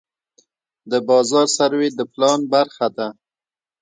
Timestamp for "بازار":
1.09-1.47